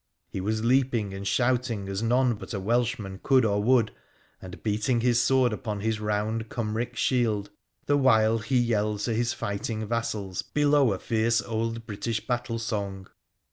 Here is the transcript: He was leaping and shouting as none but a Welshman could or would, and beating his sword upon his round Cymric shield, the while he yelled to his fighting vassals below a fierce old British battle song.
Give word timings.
He 0.31 0.41
was 0.41 0.65
leaping 0.65 1.13
and 1.13 1.27
shouting 1.27 1.87
as 1.87 2.01
none 2.01 2.33
but 2.33 2.55
a 2.55 2.59
Welshman 2.59 3.19
could 3.21 3.45
or 3.45 3.61
would, 3.61 3.91
and 4.41 4.63
beating 4.63 5.01
his 5.01 5.21
sword 5.21 5.53
upon 5.53 5.81
his 5.81 5.99
round 5.99 6.49
Cymric 6.49 6.95
shield, 6.97 7.51
the 7.85 7.97
while 7.97 8.39
he 8.39 8.57
yelled 8.57 9.01
to 9.01 9.13
his 9.13 9.31
fighting 9.33 9.85
vassals 9.87 10.41
below 10.41 10.91
a 10.91 10.97
fierce 10.97 11.39
old 11.43 11.85
British 11.85 12.25
battle 12.25 12.57
song. 12.57 13.09